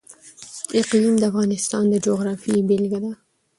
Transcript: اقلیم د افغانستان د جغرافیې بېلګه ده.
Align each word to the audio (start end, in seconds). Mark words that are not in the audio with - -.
اقلیم 0.79 1.15
د 1.19 1.23
افغانستان 1.31 1.83
د 1.89 1.95
جغرافیې 2.05 2.59
بېلګه 2.67 2.99
ده. 3.03 3.11